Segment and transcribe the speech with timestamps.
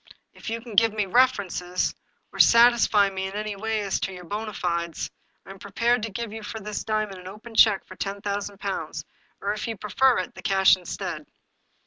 [0.33, 1.93] "If you can give me references,
[2.33, 5.11] or satisfy me in any way as to your bona fides,
[5.45, 8.59] I am prepared to give you for this diamond an open check for ten thousand
[8.59, 9.05] pounds,
[9.41, 11.27] or if you prefer it, the cash instead."